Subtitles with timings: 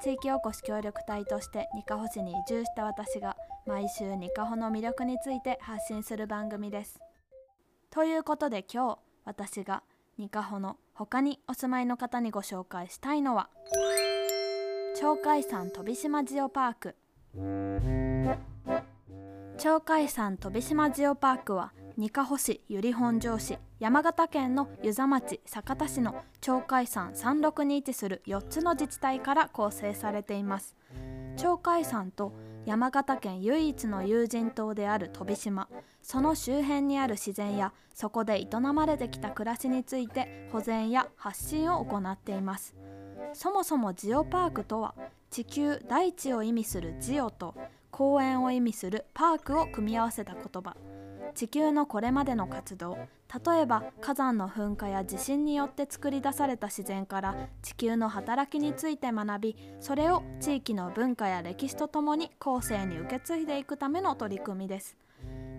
[0.00, 7.00] 地域おこし協力隊としてにかほ市に移住した私が毎週にかほの魅力について発信する番組です。
[7.90, 9.82] ということで今日私が
[10.16, 13.50] にかほの他にお住まいの方にご紹介したいのは
[15.00, 16.96] 鳥海山飛島ジオパーク。
[19.60, 30.76] 鳥海山飛島ジオパークはにかほ市由利本荘市山形県の遊佐町酒田市の鳥海山山麓に位置する4つの自治体から構成されています。
[31.36, 32.32] 鳥海山と
[32.66, 35.68] 山形県唯一の有人島である飛島
[36.00, 42.76] その周辺にある自然やそこで営まれてきた暮らしについて保全や発信を行っています。
[43.32, 44.94] そもそもジオパークとは
[45.30, 47.56] 地球大地を意味するジオと
[47.90, 50.76] 公園を意味するパークを組み合わせた言葉。
[51.34, 52.98] 地球のこれまでの活動
[53.46, 64.96] 例えば火山の噴火や地震によって作り出された自然から地球の働きについて学びそれを地域の文化や歴史とともに後世に受け継いでいくための取り組みです。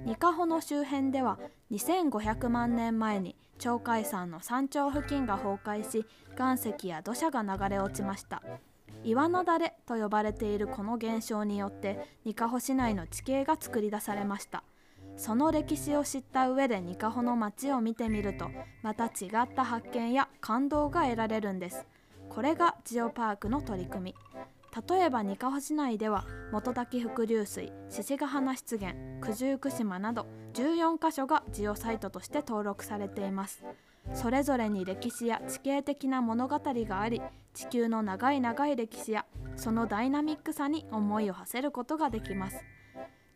[0.05, 1.37] ニカホの周辺では
[1.71, 6.05] 2500万年前に鳥海山の山頂付近が崩壊し
[6.37, 8.41] 岩石や土砂が流れ落ちました。
[9.03, 14.63] 岩のだれと呼ばれているこの現象によってニカホ市内の地形が作り出されました。
[15.19, 18.49] その歴史を知った上でニカホの街を見てみると
[18.81, 21.85] また違った発見や感動が得られるんです。
[22.29, 24.15] これがジオパークの取り組み。
[24.87, 33.65] 例えばニカホ市内では元滝伏流水獅子ヶ鼻湿原九十九島など14カ所がジオサイトとして登録されています。
[34.13, 37.21] それぞれに歴史や地形的な物語があり
[37.53, 39.25] 地球の長い長い歴史や
[39.57, 42.63] そのダイナミックさに思いを馳せることができます。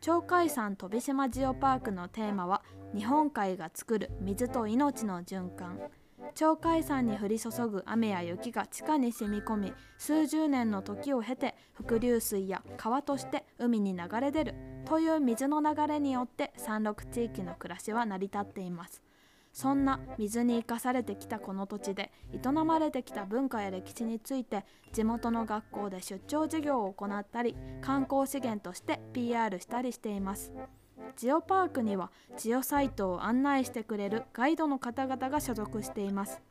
[0.06, 2.62] 鳥海山飛島ジオパークのテーマは
[2.94, 5.80] 日本海が作る水と命の循環。
[6.36, 19.02] 鳥海山に降り注ぐ雨や雪が地下に染み込み数十年の時を経て伏流水や川として海に流れ出るという水の流れによって山麓地域の暮らしは成り立っています。
[19.53, 30.52] そんな水に生かされてきたこの土地で営まれてきた文化や歴史について地元の学校で出張授業を行ったり観光資源として PR したりしています。
[31.16, 36.42] ジオパークにはジオサイトを案内してくれるガイドの方々が所属しています。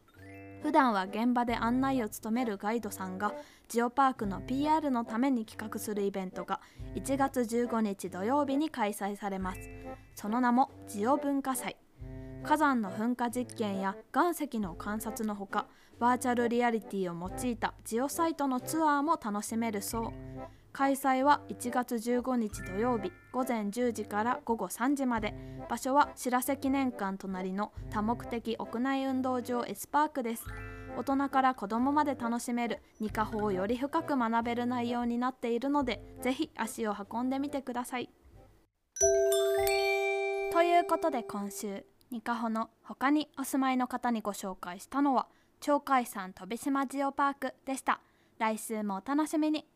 [0.62, 3.35] 普段は現場で案内を務めるガイドさんが
[3.69, 6.61] ジオパークの PR のために企画するイベントが
[6.95, 9.61] 1月15日土曜日に開催されます。
[10.15, 11.81] その名もジオ文化祭。
[12.45, 15.67] 火山の噴火実験や岩石の観察のほか
[16.01, 20.13] バーチャルリアリティを用いたジオサイトのツアーも楽しめるそう。
[20.73, 25.35] 開催は1月15日土曜日午前10時から午後3時まで。
[25.71, 30.45] 場所は白瀬記念館隣の多目的屋内運動場 S パークです。
[30.97, 38.11] 大人から子供まで楽しめるニカホをより深く学べる内容になっているのでぜひ足を運んでみてください。
[40.53, 45.28] ということで今週ニカホの他にお住まいの方にご紹介したのは
[45.61, 48.00] 鳥海山飛島ジオパークでした。
[48.39, 49.67] 来週もお楽しみに。